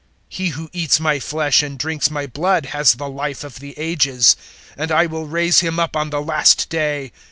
[0.31, 3.77] 006:054 He who eats my flesh and drinks my blood has the Life of the
[3.77, 4.35] Ages,
[4.75, 7.11] and I will raise him up on the last day.